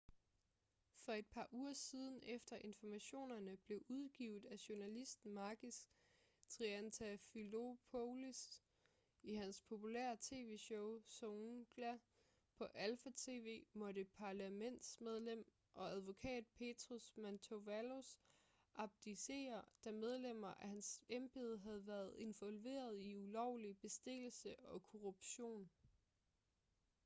for 1.05 1.13
et 1.13 1.25
par 1.25 1.47
uger 1.51 1.73
siden 1.73 2.19
efter 2.23 2.57
informationerne 2.57 3.57
blev 3.57 3.81
udgivet 3.87 4.45
af 4.45 4.55
journalisten 4.69 5.31
makis 5.33 5.89
triantafylopoulos 6.49 8.61
i 9.23 9.33
hans 9.35 9.61
populære 9.61 10.17
tv-show 10.21 11.01
zoungla 11.01 11.99
på 12.57 12.63
alpha 12.63 13.09
tv 13.15 13.65
måtte 13.73 14.05
parlamentsmedlem 14.05 15.51
og 15.73 15.91
advokat 15.91 16.45
petros 16.55 17.17
mantouvalos 17.17 18.19
abdicere 18.75 19.63
da 19.83 19.91
medlemmer 19.91 20.53
af 20.61 20.67
hans 20.69 21.03
embede 21.09 21.57
havde 21.59 21.87
været 21.87 22.15
involveret 22.17 22.99
i 22.99 23.15
ulovlig 23.15 23.77
bestikkelse 23.79 24.59
og 24.59 24.83
korruption 24.83 25.69